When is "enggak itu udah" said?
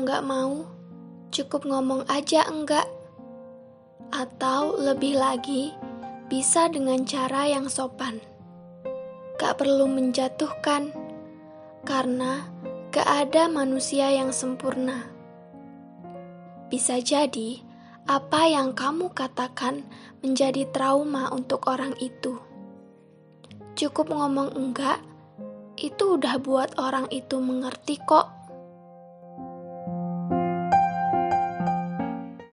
24.54-26.38